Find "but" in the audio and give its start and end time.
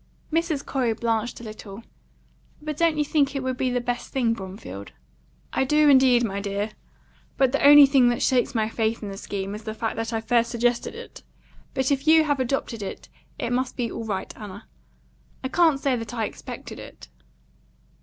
2.59-2.75, 11.75-11.91